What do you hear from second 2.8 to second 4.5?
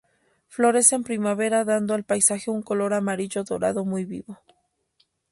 amarillo dorado muy vivo.